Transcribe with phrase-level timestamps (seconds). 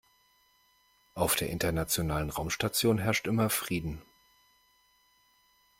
[1.13, 4.01] Auf der Internationalen Raumstation herrscht immer Frieden.